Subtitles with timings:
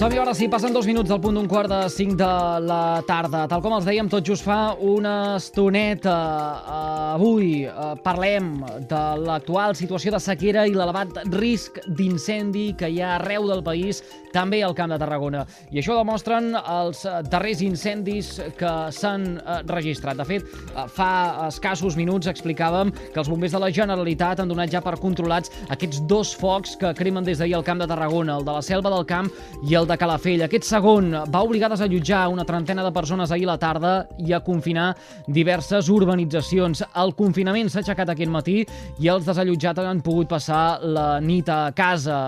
[0.00, 2.28] Som-hi ara sí, passen dos minuts del punt d'un quart de cinc de
[2.64, 3.42] la tarda.
[3.50, 6.14] Tal com els dèiem, tot just fa una estoneta.
[6.56, 13.02] Uh, avui uh, parlem de l'actual situació de sequera i l'elevat risc d'incendi que hi
[13.04, 14.00] ha arreu del país,
[14.32, 15.42] també al Camp de Tarragona.
[15.68, 20.16] I això demostren els darrers incendis que s'han uh, registrat.
[20.16, 20.48] De fet,
[20.96, 21.10] fa
[21.50, 26.00] escassos minuts explicàvem que els bombers de la Generalitat han donat ja per controlats aquests
[26.08, 29.04] dos focs que cremen des d'ahir al Camp de Tarragona, el de la Selva del
[29.04, 29.28] Camp
[29.68, 30.44] i el de Calafell.
[30.46, 34.32] Aquest segon va obligar a desallotjar una trentena de persones ahir a la tarda i
[34.32, 34.92] a confinar
[35.26, 36.84] diverses urbanitzacions.
[37.02, 38.60] El confinament s'ha aixecat aquest matí
[39.02, 42.20] i els desallotjats han pogut passar la nit a casa.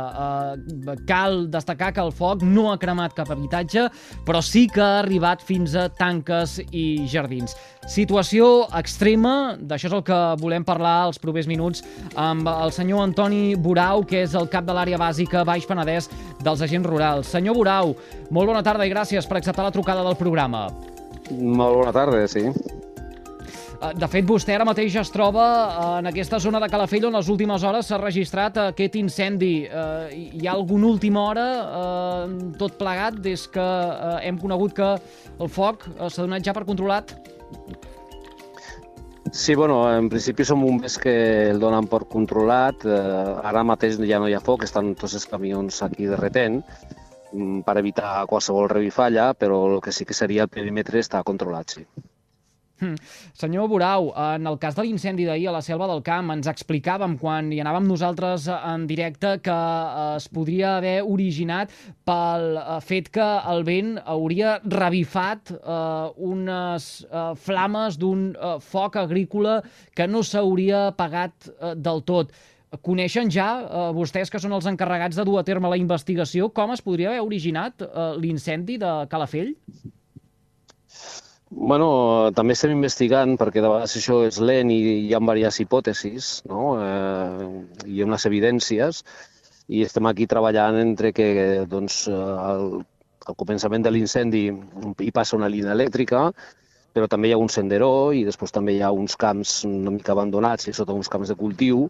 [0.56, 3.86] Eh, cal destacar que el foc no ha cremat cap habitatge,
[4.26, 7.54] però sí que ha arribat fins a tanques i jardins.
[7.90, 11.82] Situació extrema, d'això és el que volem parlar els propers minuts
[12.14, 16.06] amb el senyor Antoni Borau, que és el cap de l'àrea bàsica Baix Penedès
[16.40, 17.32] dels agents rurals.
[17.34, 17.96] Senyor Borau,
[18.30, 20.68] molt bona tarda i gràcies per acceptar la trucada del programa.
[21.32, 22.46] Molt bona tarda, sí.
[23.98, 25.44] De fet, vostè ara mateix es troba
[25.98, 29.66] en aquesta zona de Calafell on les últimes hores s'ha registrat aquest incendi.
[29.66, 31.48] Hi ha alguna última hora,
[32.62, 33.68] tot plegat, des que
[34.22, 34.94] hem conegut que
[35.34, 37.10] el foc s'ha donat ja per controlat?
[39.32, 41.12] Sí, bueno, en principi som bombers que
[41.50, 42.84] el donen per controlat.
[42.84, 46.60] Eh, ara mateix ja no hi ha foc, estan tots els camions aquí derretent
[47.32, 51.78] mm, per evitar qualsevol revifalla, però el que sí que seria el perímetre està controlat,
[51.78, 51.86] sí.
[52.82, 52.96] Hmm.
[53.38, 57.14] Senyor Borau, en el cas de l'incendi d'ahir a la Selva del Camp, ens explicàvem
[57.20, 61.70] quan hi anàvem nosaltres en directe que eh, es podria haver originat
[62.02, 68.98] pel eh, fet que el vent hauria revifat eh, unes eh, flames d'un eh, foc
[68.98, 69.60] agrícola
[69.94, 72.34] que no s'hauria apagat eh, del tot.
[72.82, 76.74] Coneixen ja, eh, vostès que són els encarregats de dur a terme la investigació, com
[76.74, 79.54] es podria haver originat eh, l'incendi de Calafell?
[81.52, 81.86] Bueno,
[82.32, 86.62] també estem investigant, perquè de vegades això és lent i hi ha diverses hipòtesis, no?
[86.80, 87.50] eh,
[87.92, 89.02] hi ha unes evidències,
[89.68, 91.26] i estem aquí treballant entre que
[91.68, 92.80] doncs, al,
[93.26, 96.24] al començament de l'incendi hi passa una línia elèctrica,
[96.96, 100.16] però també hi ha un senderó i després també hi ha uns camps una mica
[100.16, 101.86] abandonats i sota uns camps de cultiu,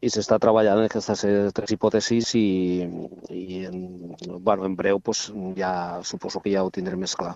[0.00, 1.24] i s'està treballant en aquestes
[1.56, 2.48] tres hipòtesis i,
[3.34, 3.84] i en,
[4.38, 5.72] bueno, en breu doncs, ja
[6.04, 7.34] suposo que ja ho tindrem més clar.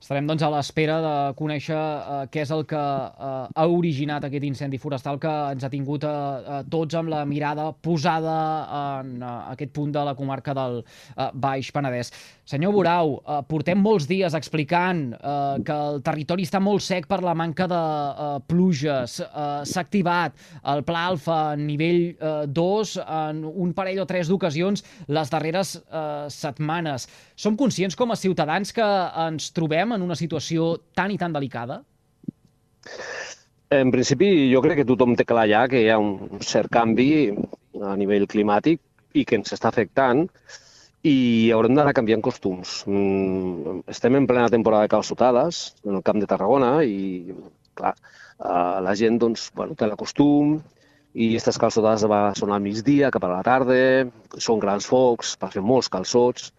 [0.00, 4.46] Estarem doncs, a l'espera de conèixer eh, què és el que eh, ha originat aquest
[4.48, 6.12] incendi forestal que ens ha tingut eh,
[6.56, 8.36] a tots amb la mirada posada
[8.78, 12.14] en eh, aquest punt de la comarca del eh, Baix Penedès.
[12.48, 17.20] Senyor Borau, eh, portem molts dies explicant eh, que el territori està molt sec per
[17.20, 19.18] la manca de eh, pluges.
[19.20, 20.40] Eh, S'ha activat
[20.72, 24.80] el Pla Alfa a nivell eh, 2 en un parell o tres d'ocasions
[25.12, 27.04] les darreres eh, setmanes.
[27.36, 28.90] Som conscients com a ciutadans que
[29.28, 31.80] ens trobem en una situació tan i tan delicada?
[33.70, 37.10] En principi, jo crec que tothom té clar ja que hi ha un cert canvi
[37.86, 38.80] a nivell climàtic
[39.14, 40.24] i que ens està afectant
[41.06, 42.80] i haurem d'anar canviant costums.
[42.90, 47.32] Mm, estem en plena temporada de calçotades en el camp de Tarragona i,
[47.78, 50.58] clar, eh, la gent doncs, bueno, té la costum
[51.14, 52.04] i aquestes calçotades
[52.38, 53.78] són al migdia, cap a la tarda,
[54.38, 56.52] són grans focs, passen molts calçots,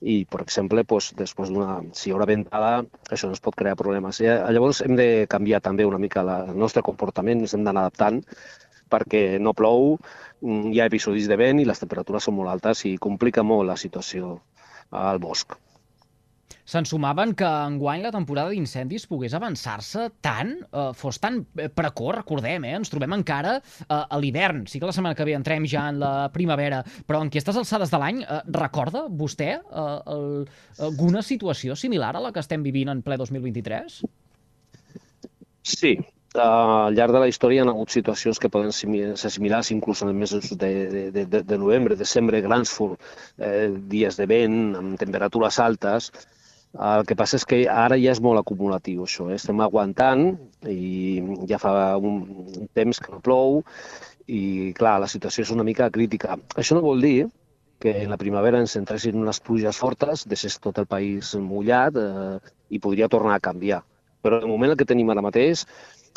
[0.00, 2.72] i, per exemple, doncs, després d'una, si hi haurà ventada,
[3.10, 4.20] això es pot crear problemes.
[4.22, 7.86] Eh, llavors hem de canviar també una mica la, el nostre comportament, ens hem d'anar
[7.88, 8.22] adaptant
[8.88, 9.96] perquè no plou,
[10.40, 13.68] mm, hi ha episodis de vent i les temperatures són molt altes i complica molt
[13.68, 14.38] la situació
[14.90, 15.58] al bosc.
[16.68, 22.18] Se'n sumaven que enguany la temporada d'incendis pogués avançar-se tant, eh, fos tan eh, precoç,
[22.18, 22.74] recordem, eh?
[22.76, 24.66] ens trobem encara eh, a l'hivern.
[24.68, 27.94] Sí que la setmana que ve entrem ja en la primavera, però en aquestes alçades
[27.94, 30.28] de l'any, eh, recorda vostè eh, el,
[30.90, 34.00] alguna situació similar a la que estem vivint en ple 2023?
[35.64, 35.96] Sí,
[36.36, 40.12] al llarg de la història hi ha hagut situacions que poden ser similars, inclús en
[40.12, 45.64] els mesos de, de, de, de novembre, desembre, grans eh, dies de vent, amb temperatures
[45.64, 46.12] altes,
[46.76, 49.28] el que passa és que ara ja és molt acumulatiu, això.
[49.30, 49.38] Eh?
[49.40, 50.36] Estem aguantant
[50.68, 52.20] i ja fa un,
[52.76, 53.62] temps que no plou
[54.26, 56.36] i, clar, la situació és una mica crítica.
[56.56, 57.28] Això no vol dir
[57.80, 62.38] que en la primavera ens centressin unes pluges fortes, deixés tot el país mullat eh,
[62.74, 63.84] i podria tornar a canviar.
[64.22, 65.64] Però de moment el que tenim ara mateix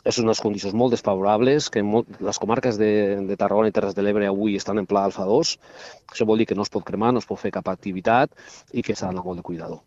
[0.04, 2.92] és unes condicions molt desfavorables, que molt, les comarques de,
[3.30, 5.54] de Tarragona i Terres de l'Ebre avui estan en pla alfa 2.
[6.10, 8.34] Això vol dir que no es pot cremar, no es pot fer cap activitat
[8.74, 9.84] i que s'ha d'anar molt de cuidador.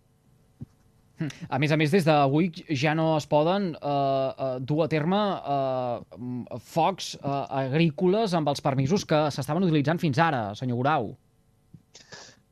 [1.49, 5.21] A més a més, des d'avui ja no es poden eh, uh, dur a terme
[5.55, 7.35] eh, focs eh,
[7.65, 11.13] agrícoles amb els permisos que s'estaven utilitzant fins ara, senyor Grau.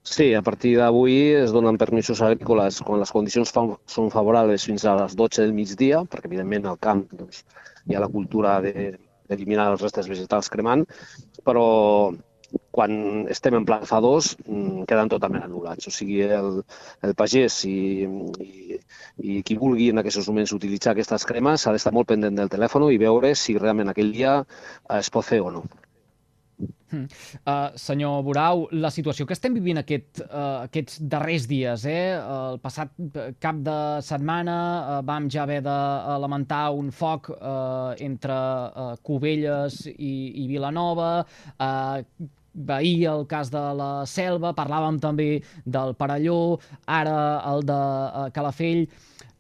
[0.03, 4.87] Sí, a partir d'avui es donen permisos agrícoles quan les condicions fa, són favorables fins
[4.87, 7.44] a les 12 del migdia, perquè evidentment al camp doncs,
[7.87, 10.82] hi ha la cultura d'eliminar de, els restes vegetals cremant,
[11.47, 11.67] però
[12.72, 15.88] quan estem en pla fa 2 mm, queden totalment anul·lats.
[15.88, 16.62] O sigui, el,
[17.04, 18.08] el pagès i,
[18.40, 18.81] i,
[19.20, 22.88] i qui vulgui en aquests moments utilitzar aquestes cremes ha d'estar molt pendent del telèfon
[22.90, 24.40] i veure si realment aquell dia
[24.99, 25.66] es pot fer o no.
[26.93, 32.12] Uh, senyor Borau, la situació que estem vivint aquest, uh, aquests darrers dies, eh?
[32.20, 32.93] el passat
[33.43, 38.93] cap de setmana uh, vam ja haver de uh, lamentar un foc uh, entre uh,
[39.02, 40.14] Cubelles i,
[40.44, 41.10] i Vilanova,
[41.56, 42.31] uh,
[42.69, 47.16] ahir el cas de la Selva, parlàvem també del Parelló, ara
[47.52, 48.87] el de uh, Calafell.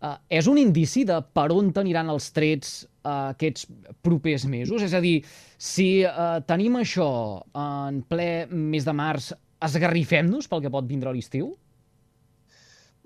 [0.02, 2.72] Uh, és un indici de per on aniran els trets
[3.04, 3.68] uh, aquests
[4.02, 4.82] propers mesos?
[4.82, 5.20] És a dir,
[5.58, 9.32] si uh, tenim això en ple mes de març,
[9.62, 11.52] esgarrifem-nos pel que pot vindre a l'estiu?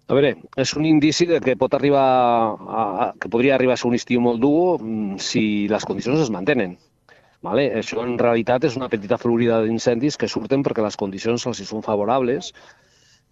[0.07, 3.81] A veure, és un indici de que pot arribar a, a, que podria arribar a
[3.81, 6.77] ser un estiu molt dur mm, si les condicions es mantenen.
[7.47, 7.69] Vale?
[7.79, 11.69] Això en realitat és una petita florida d'incendis que surten perquè les condicions els hi
[11.69, 12.53] són favorables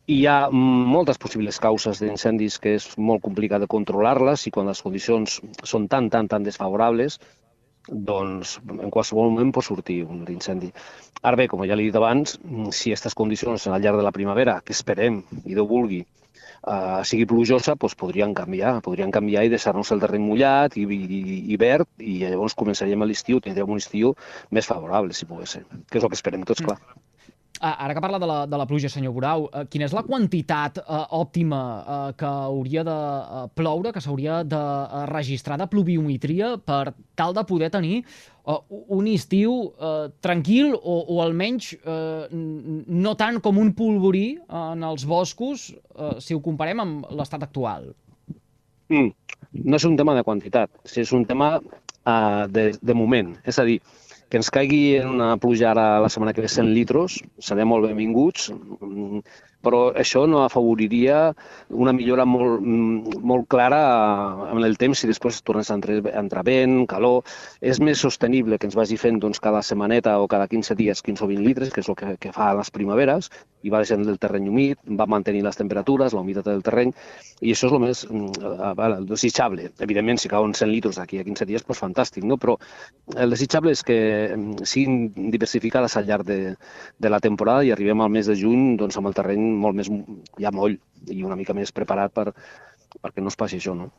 [0.06, 4.82] hi ha moltes possibles causes d'incendis que és molt complicat de controlar-les i quan les
[4.84, 7.16] condicions són tan, tan, tan desfavorables,
[7.88, 10.68] doncs en qualsevol moment pot sortir un incendi.
[11.22, 12.36] Ara bé, com ja l'he dit abans,
[12.76, 16.02] si aquestes condicions al llarg de la primavera, que esperem i Déu vulgui,
[16.66, 21.40] uh, sigui plujosa, doncs podrien canviar, podrien canviar i deixar-nos el terreny mullat i, i,
[21.54, 24.14] i verd i llavors començaríem l'estiu, tindríem un estiu
[24.50, 26.80] més favorable, si pogués ser, que és el que esperem tots, clar.
[26.80, 27.13] Mm.
[27.64, 30.02] Ah, ara que parla de la, de la pluja, senyor Borau, eh, quina és la
[30.04, 35.66] quantitat eh, òptima eh, que hauria de eh, ploure, que s'hauria de eh, registrar de
[35.72, 38.58] pluviometria per tal de poder tenir eh,
[38.98, 45.08] un estiu eh, tranquil o, o almenys eh, no tant com un polvorí en els
[45.08, 47.94] boscos eh, si ho comparem amb l'estat actual?
[48.92, 49.08] Mm.
[49.64, 53.32] No és un tema de quantitat, és un tema eh, de, de moment.
[53.48, 53.80] És a dir,
[54.30, 58.50] que ens caigui una pluja ara la setmana que ve 100 litros, serem molt benvinguts,
[59.64, 61.32] però això no afavoriria
[61.70, 63.80] una millora molt, molt clara
[64.52, 67.24] en el temps si després tornes a entrar, vent, calor.
[67.60, 71.24] És més sostenible que ens vagi fent doncs, cada setmaneta o cada 15 dies 15
[71.24, 73.30] o 20 litres, que és el que, que fa a les primaveres,
[73.64, 76.92] i va deixant el terreny humit, va mantenir les temperatures, la humitat del terreny,
[77.40, 79.70] i això és el més eh, el desitjable.
[79.84, 82.36] Evidentment, si cauen 100 litres d'aquí a 15 dies, doncs fantàstic, no?
[82.40, 82.58] però
[83.16, 83.98] el desitjable és que
[84.68, 86.38] siguin diversificades al llarg de,
[86.98, 89.90] de la temporada i arribem al mes de juny doncs, amb el terreny molt més,
[90.40, 90.78] ja moll
[91.10, 92.30] i una mica més preparat per,
[93.00, 93.90] perquè no es passi això, no?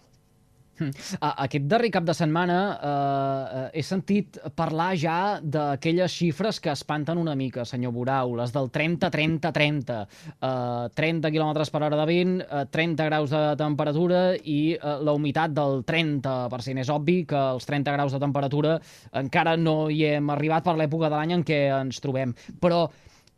[0.76, 0.92] Hm.
[1.24, 7.36] Aquest darrer cap de setmana eh, he sentit parlar ja d'aquelles xifres que espanten una
[7.40, 10.02] mica, senyor Borau, les del 30-30-30,
[10.36, 15.16] eh, 30 km per hora de vent, eh, 30 graus de temperatura i eh, la
[15.16, 16.84] humitat del 30%.
[16.84, 18.76] És obvi que els 30 graus de temperatura
[19.16, 22.90] encara no hi hem arribat per l'època de l'any en què ens trobem, però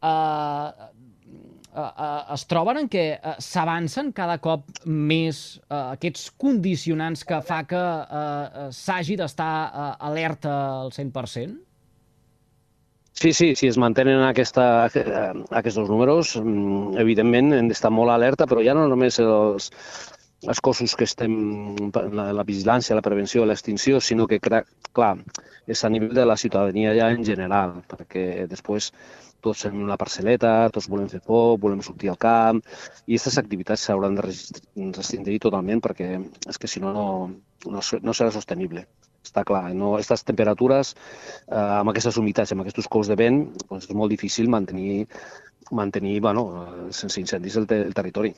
[0.01, 0.93] eh, eh,
[2.33, 7.83] es troben en què eh, s'avancen cada cop més eh, aquests condicionants que fa que
[7.83, 11.55] eh, eh s'hagi d'estar eh, alerta al 100%?
[13.17, 18.61] Sí, sí, si es mantenen aquesta, aquests números, mm, evidentment hem d'estar molt alerta, però
[18.61, 19.71] ja no només els,
[20.45, 21.31] els cossos que estem,
[22.13, 25.15] la, la vigilància, la prevenció, l'extinció, sinó que, clar,
[25.65, 28.91] és a nivell de la ciutadania ja en general, perquè després
[29.41, 32.61] tots en una parcel·leta, tots volem fer foc, volem sortir al camp,
[33.05, 36.13] i aquestes activitats s'hauran de restringir totalment perquè
[36.49, 37.07] és que si no, no,
[37.65, 38.85] no, no serà sostenible.
[39.27, 40.93] Està clar, no, aquestes temperatures,
[41.49, 45.07] eh, amb aquestes humitats, amb aquests cous de vent, doncs és molt difícil mantenir,
[45.75, 46.45] mantenir bueno,
[46.95, 48.31] sense incendis el, te el territori.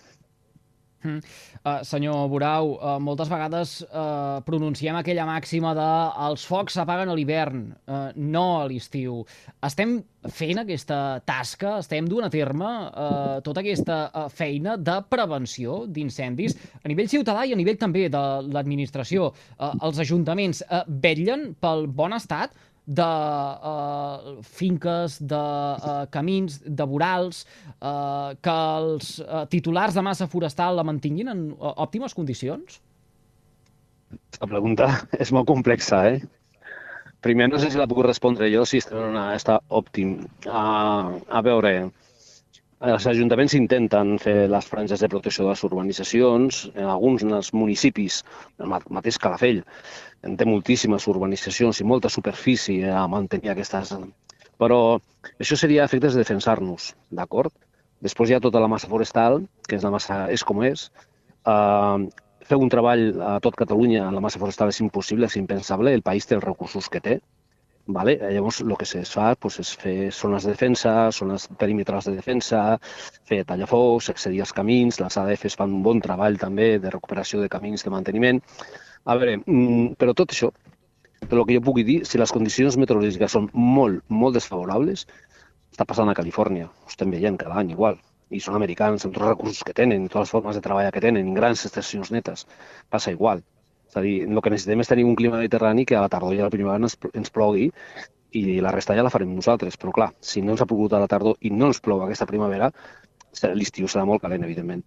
[0.99, 1.21] Mm.
[1.63, 5.89] Uh, senyor Borau, uh, moltes vegades uh, pronunciem aquella màxima de
[6.27, 9.21] els focs s'apaguen a l'hivern, uh, no a l'estiu.
[9.63, 9.99] Estem
[10.35, 16.57] fent aquesta tasca, estem duent a terme uh, tota aquesta uh, feina de prevenció d'incendis
[16.83, 19.31] a nivell ciutadà i a nivell també de l'administració.
[19.55, 22.51] Uh, els ajuntaments uh, vetllen pel bon estat
[22.89, 27.43] de uh, finques, de uh, camins, de vorals,
[27.77, 32.79] uh, que els uh, titulars de massa forestal la mantinguin en uh, òptimes condicions?
[34.41, 34.89] La pregunta
[35.21, 36.19] és molt complexa, eh?
[37.21, 39.03] Primer, no sé si la puc respondre jo, si està,
[39.35, 40.15] està òptim.
[40.47, 41.73] Uh, a veure,
[42.79, 48.21] els ajuntaments intenten fer les franges de protecció de les urbanitzacions, en alguns dels municipis,
[48.59, 49.63] el mateix Calafell,
[50.23, 53.95] en té moltíssimes urbanitzacions i molta superfície a mantenir aquestes...
[54.59, 54.99] Però
[55.39, 57.53] això seria efectes de defensar-nos, d'acord?
[58.03, 60.89] Després hi ha tota la massa forestal, que és la massa és com és.
[61.47, 62.07] Uh,
[62.43, 65.93] fer un treball a tot Catalunya en la massa forestal és impossible, és impensable.
[65.95, 67.19] El país té els recursos que té.
[67.91, 68.13] Vale?
[68.21, 72.59] Llavors, el que es fa pues, és fer zones de defensa, zones perímetres de defensa,
[73.25, 77.49] fer tallafocs, accedir als camins, les ADFs fan un bon treball també de recuperació de
[77.49, 78.43] camins de manteniment.
[79.09, 80.51] A veure, mm, però tot això,
[81.25, 85.07] el que jo puc dir, si les condicions meteorològiques són molt, molt desfavorables,
[85.73, 87.97] està passant a Califòrnia, ho estem veient cada any igual,
[88.29, 91.07] i són americans amb tots els recursos que tenen, totes les formes de treball que
[91.09, 92.45] tenen, grans estacions netes,
[92.93, 93.41] passa igual.
[93.89, 96.35] És a dir, el que necessitem és tenir un clima mediterrani que a la tardor
[96.37, 97.69] i a la primavera ens, ens plogui
[98.37, 99.79] i la resta ja la farem nosaltres.
[99.81, 102.29] Però clar, si no ens ha plogut a la tardor i no ens plou aquesta
[102.29, 102.69] primavera,
[103.57, 104.85] l'estiu serà molt calent, evidentment.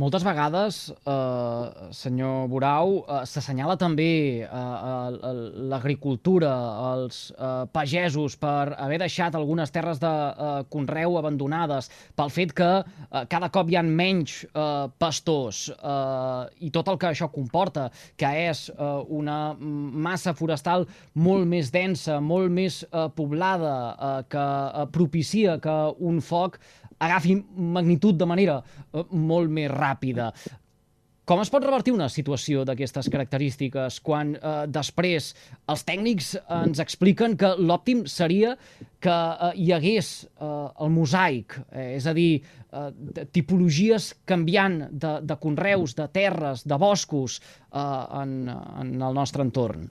[0.00, 5.30] Moltes vegades, eh, senyor Borau, eh, s'assenyala també eh,
[5.70, 6.52] l'agricultura,
[6.94, 12.70] els eh, pagesos, per haver deixat algunes terres de eh, conreu abandonades, pel fet que
[12.80, 17.90] eh, cada cop hi ha menys eh, pastors eh, i tot el que això comporta,
[18.16, 24.46] que és eh, una massa forestal molt més densa, molt més eh, poblada, eh, que
[24.46, 26.58] eh, propicia que un foc
[27.00, 30.30] agafi magnitud de manera eh, molt més ràpida.
[31.30, 35.28] Com es pot revertir una situació d'aquestes característiques quan eh, després
[35.70, 38.56] els tècnics ens expliquen que l'òptim seria
[38.98, 40.48] que eh, hi hagués eh,
[40.82, 42.40] el mosaic, eh, és a dir,
[42.72, 47.86] eh, tipologies canviant de, de conreus, de terres, de boscos eh,
[48.24, 49.86] en, en el nostre entorn?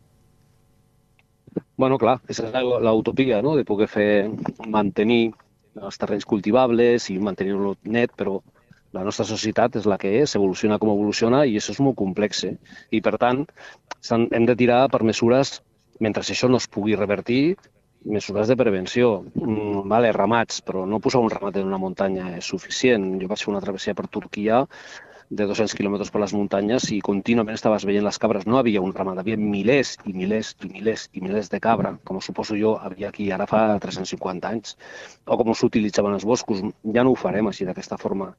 [1.79, 4.09] Bueno, clar, és l'utopia, no?, de poder fer,
[4.67, 5.29] mantenir
[5.85, 8.39] els terrenys cultivables i mantenir-lo net, però
[8.95, 12.43] la nostra societat és la que és, evoluciona com evoluciona i això és molt complex.
[12.49, 12.55] Eh?
[12.97, 13.43] I per tant,
[14.11, 15.59] hem de tirar per mesures,
[15.99, 17.57] mentre això no es pugui revertir,
[18.05, 19.25] mesures de prevenció.
[19.35, 23.11] Mm, vale, ramats, però no posar un ramat en una muntanya és suficient.
[23.21, 24.63] Jo vaig fer una travessia per Turquia
[25.29, 28.47] de 200 quilòmetres per les muntanyes i contínuament estaves veient les cabres.
[28.49, 32.17] No havia un ramat, havia milers i milers i milers i milers de cabra, com
[32.21, 34.73] suposo jo havia aquí ara fa 350 anys,
[35.29, 36.63] o com s'utilitzaven els boscos.
[36.95, 38.31] Ja no ho farem així d'aquesta forma.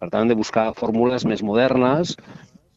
[0.00, 2.16] Per tant, hem de buscar fórmules més modernes,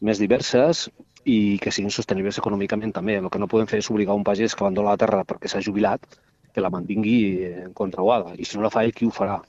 [0.04, 0.90] més diverses
[1.24, 3.16] i que siguin sostenibles econòmicament també.
[3.22, 5.64] El que no podem fer és obligar un pagès que abandona la terra perquè s'ha
[5.64, 6.04] jubilat
[6.54, 8.36] que la mantingui contrauada.
[8.36, 9.40] I si no la fa ell, qui ho farà?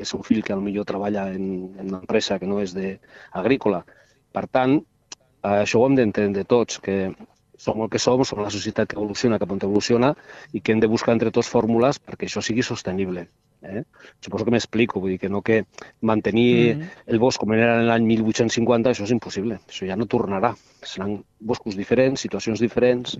[0.00, 2.98] És un fill que millor treballa en, en una empresa que no és de
[3.42, 3.84] agrícola.
[4.32, 4.80] Per tant,
[5.42, 7.12] això ho hem d'entendre tots, que
[7.60, 10.14] som el que som, som la societat que evoluciona cap on evoluciona
[10.56, 13.26] i que hem de buscar entre tots fórmules perquè això sigui sostenible.
[13.60, 13.82] Eh?
[14.24, 15.64] Suposo que m'explico, vull dir que no que
[16.00, 16.88] mantenir mm -hmm.
[17.12, 20.54] el bosc com era en l'any 1850, això és impossible, això ja no tornarà.
[20.82, 23.18] Seran boscos diferents, situacions diferents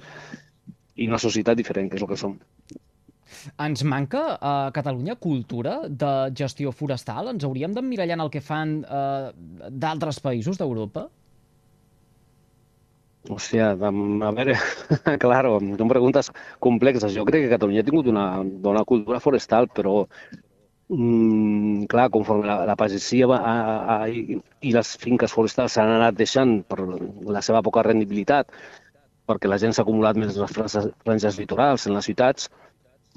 [0.97, 2.39] i una societat diferent, que és el que som.
[3.63, 7.31] Ens manca a Catalunya cultura de gestió forestal?
[7.35, 9.31] Ens hauríem d'emmirallar en el que fan eh,
[9.71, 11.09] d'altres països d'Europa?
[13.29, 13.91] Hòstia, a
[14.33, 14.55] veure,
[15.25, 17.13] claro, són preguntes complexes.
[17.13, 18.27] Jo crec que Catalunya ha tingut una
[18.65, 20.07] bona cultura forestal, però
[20.89, 23.55] mm, clar, conforme la, la pagesia va, a,
[23.95, 26.81] a, i, i les finques forestals s'han anat deixant per
[27.37, 28.49] la seva poca rendibilitat,
[29.29, 32.49] perquè la gent s'ha acumulat més les franges litorals, en les ciutats,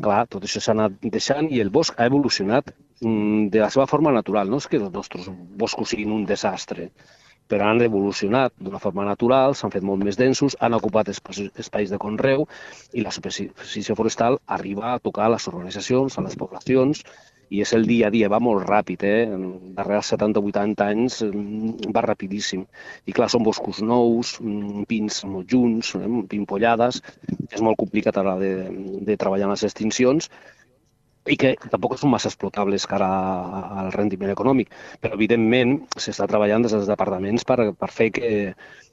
[0.02, 3.86] Clar, tot això s'ha anat deixant i el bosc ha evolucionat mm, de la seva
[3.92, 4.50] forma natural.
[4.50, 5.28] No és que els nostres
[5.64, 6.88] boscos siguin un desastre,
[7.48, 12.00] però han evolucionat d'una forma natural, s'han fet molt més densos, han ocupat espais, de
[12.02, 12.48] conreu
[12.94, 17.04] i la superfície forestal arriba a tocar a les urbanitzacions, a les poblacions,
[17.50, 19.28] i és el dia a dia, va molt ràpid, eh?
[19.78, 22.66] darrere 70 o 80 anys mm, va rapidíssim.
[23.06, 26.10] I clar, són boscos nous, mm, pins molt junts, eh?
[26.32, 27.02] pimpollades,
[27.52, 28.54] és molt complicat a l'hora de,
[29.10, 30.30] de treballar en les extincions,
[31.24, 33.08] i que tampoc són massa explotables cara
[33.84, 34.74] al rendiment econòmic.
[35.04, 38.32] Però, evidentment, s'està treballant des dels departaments per, per fer que,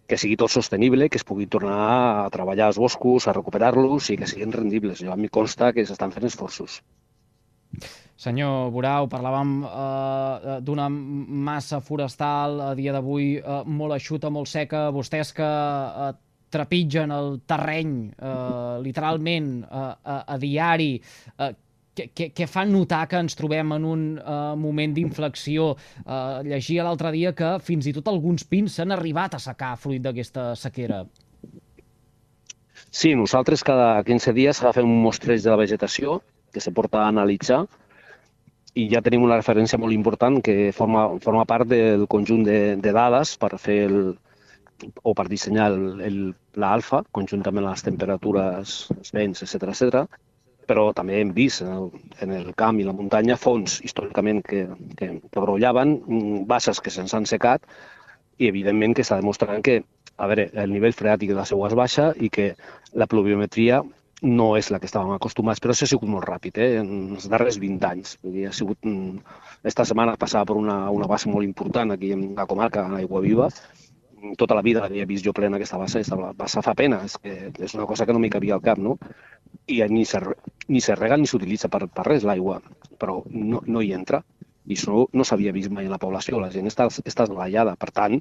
[0.06, 1.80] que sigui tot sostenible, que es pugui tornar
[2.24, 5.02] a treballar els boscos, a recuperar-los i que siguin rendibles.
[5.02, 6.80] Jo a mi consta que s'estan fent esforços.
[8.20, 14.90] Senyor Borau, parlàvem eh, d'una massa forestal a dia d'avui eh, molt eixuta, molt seca.
[14.92, 16.10] Vostès que eh,
[16.52, 20.92] trepitgen el terreny eh, literalment eh, a, a diari,
[21.38, 21.52] eh,
[22.14, 25.72] que, que, fan notar que ens trobem en un uh, moment d'inflexió.
[26.04, 30.00] Uh, llegia l'altre dia que fins i tot alguns pins s'han arribat a secar fruit
[30.00, 31.02] d'aquesta sequera.
[32.90, 36.20] Sí, nosaltres cada 15 dies agafem un mostreig de la vegetació
[36.52, 37.64] que se porta a analitzar.
[38.78, 42.92] I ja tenim una referència molt important que forma, forma part del conjunt de, de
[42.94, 44.00] dades per fer el,
[45.02, 46.18] o per dissenyar el, el
[46.54, 50.04] pla alfa, conjuntament amb les temperatures, els vents, etc etc,
[50.70, 51.88] però també hem vist en el,
[52.22, 54.66] en el camp i la muntanya fons històricament que,
[54.98, 57.66] que, que brollaven, mm, basses que se'ns han secat
[58.38, 59.80] i evidentment que està demostrant que
[60.20, 62.52] a veure, el nivell freàtic de la seva és baixa i que
[62.92, 63.80] la pluviometria
[64.22, 66.70] no és la que estàvem acostumats, però això ha sigut molt ràpid, eh?
[66.80, 68.16] en els darrers 20 anys.
[68.22, 69.38] Vull dir, ha sigut, mm,
[69.70, 73.22] esta setmana passava per una, una base molt important aquí en la comarca, en Aigua
[73.24, 73.48] Viva,
[74.36, 77.50] tota la vida l'havia vist jo plena aquesta bassa, aquesta bassa fa pena, és, que
[77.64, 78.98] és una cosa que no m'hi cabia al cap, no?
[79.66, 80.20] I ni se,
[80.68, 82.60] ni se rega ni s'utilitza per, per res l'aigua,
[83.00, 84.22] però no, no hi entra.
[84.70, 87.74] I això no s'havia vist mai en la població, la gent està, està esglaiada.
[87.80, 88.20] Per tant,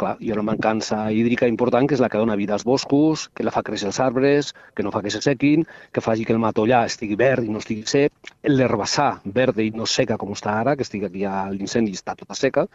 [0.00, 3.26] clar, hi ha una mancança hídrica important que és la que dona vida als boscos,
[3.34, 6.36] que la fa créixer els arbres, que no fa que se sequin, que faci que
[6.36, 9.10] el matollar estigui verd i no estigui sec, l'herbassar
[9.40, 12.38] verd i no seca com està ara, que estigui aquí a l'incendi i està tota
[12.38, 12.68] seca,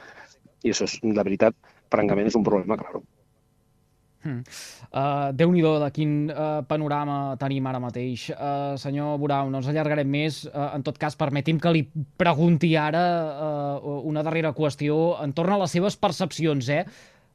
[0.63, 1.57] i això és, la veritat,
[1.93, 3.01] francament, és un problema, clar.
[4.21, 4.41] Hmm.
[4.91, 8.27] Uh, Déu-n'hi-do de quin uh, panorama tenim ara mateix.
[8.35, 10.43] Uh, senyor Burau, no ens allargarem més.
[10.49, 11.85] Uh, en tot cas, permeti'm que li
[12.21, 13.05] pregunti ara
[13.81, 16.69] uh, una darrera qüestió entorn a les seves percepcions.
[16.69, 16.83] Eh?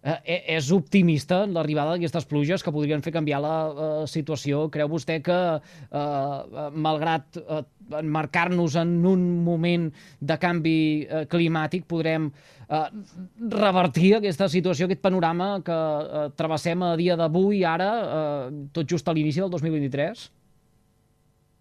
[0.07, 4.67] Eh, és optimista l'arribada d'aquestes pluges que podrien fer canviar la eh, situació?
[4.73, 7.63] Creu vostè que, eh, eh malgrat eh,
[8.03, 12.87] marcar-nos en un moment de canvi eh, climàtic, podrem eh,
[13.51, 19.09] revertir aquesta situació, aquest panorama que eh, travessem a dia d'avui, ara, eh, tot just
[19.09, 20.31] a l'inici del 2023?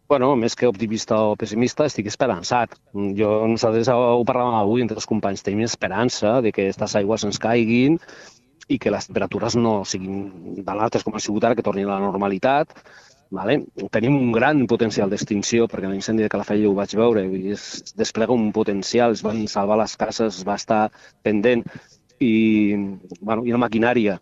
[0.07, 2.75] Bueno, més que optimista o pessimista, estic esperançat.
[3.17, 7.41] Jo, nosaltres ho parlàvem avui entre els companys, tenim esperança de que aquestes aigües ens
[7.41, 7.97] caiguin
[8.69, 11.95] i que les temperatures no siguin tan altes com ha sigut ara, que tornin a
[11.95, 12.77] la normalitat.
[13.33, 13.57] Vale?
[13.97, 18.37] Tenim un gran potencial d'extinció, perquè l'incendi de Calafell ho vaig veure, i es desplega
[18.37, 20.83] un potencial, es van salvar les cases, es va estar
[21.25, 21.65] pendent,
[22.21, 22.77] i,
[23.19, 24.19] bueno, i la maquinària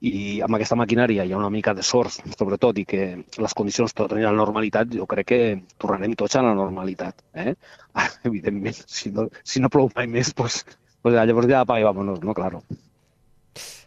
[0.00, 3.04] i amb aquesta maquinària hi ha una mica de sort, sobretot, i que
[3.40, 5.40] les condicions tornin a la normalitat, jo crec que
[5.80, 7.22] tornarem tots a la normalitat.
[7.34, 7.54] Eh?
[8.30, 10.64] Evidentment, si no, si no plou mai més, pues,
[11.02, 12.34] pues llavors ja apaga i vámonos, no?
[12.34, 12.62] Claro.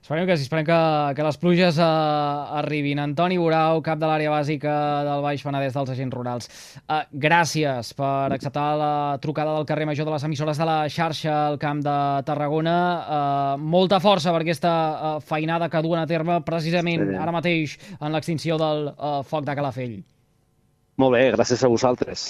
[0.07, 0.75] Esperem que sí, esperem que,
[1.17, 3.01] que les pluges uh, arribin.
[3.03, 4.71] Antoni Borau, cap de l'àrea bàsica
[5.03, 6.47] del Baix Penedès dels agents rurals.
[6.85, 11.35] Uh, gràcies per acceptar la trucada del carrer major de les emissores de la xarxa
[11.49, 11.97] al Camp de
[12.31, 12.77] Tarragona.
[12.79, 17.19] Uh, molta força per aquesta uh, feinada que duen a terme precisament sí.
[17.27, 20.01] ara mateix en l'extinció del uh, foc de Calafell.
[21.03, 22.29] Molt bé, gràcies a vosaltres.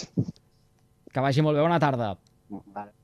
[1.13, 2.15] Que vagi molt bé, bona tarda.
[2.49, 2.96] Vale.